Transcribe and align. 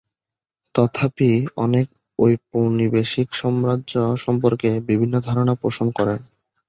তথাপি 0.75 1.29
অনেক 1.57 1.87
ঔপনিবেশিক 2.19 3.27
সাম্রাজ্য 3.33 3.93
সম্পর্কে 4.17 4.69
বিভিন্ন 4.89 5.15
ধারণা 5.27 5.53
পোষণ 5.61 5.87
করে। 5.97 6.15